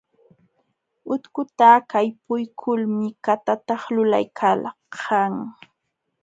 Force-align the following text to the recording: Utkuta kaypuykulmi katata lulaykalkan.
Utkuta 1.13 1.69
kaypuykulmi 1.91 3.07
katata 3.25 3.75
lulaykalkan. 3.93 5.33